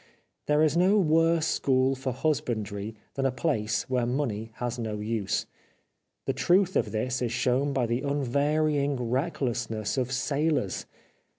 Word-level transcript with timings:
There 0.47 0.63
is 0.63 0.75
no 0.75 0.97
worse 0.97 1.45
school 1.45 1.93
for 1.93 2.11
husbandry 2.11 2.95
than 3.13 3.27
a 3.27 3.31
place 3.31 3.87
where 3.87 4.07
money 4.07 4.49
has 4.55 4.79
no 4.79 4.99
use. 4.99 5.45
The 6.25 6.33
truth 6.33 6.75
of 6.75 6.91
this 6.91 7.21
is 7.21 7.31
shown 7.31 7.71
by 7.71 7.85
the 7.85 8.01
unvarying 8.01 8.95
recklessness 9.11 9.99
of 9.99 10.11
sailors. 10.11 10.87